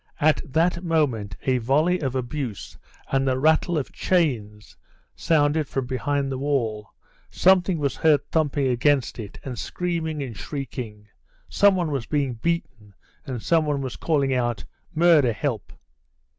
[0.19, 2.75] At that moment a volley of abuse
[3.11, 4.75] and the rattle of chains
[5.15, 6.89] sounded from behind the wall,
[7.29, 11.07] something was heard thumping against it and screaming and shrieking,
[11.49, 12.95] some one was being beaten,
[13.27, 15.33] and some one was calling out, "Murder!
[15.33, 15.71] help!"